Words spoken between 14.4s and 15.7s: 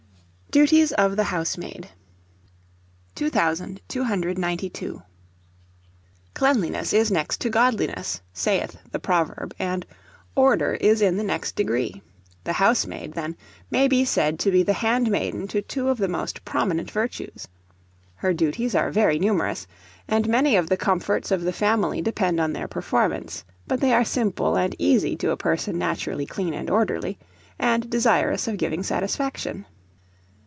be the handmaiden to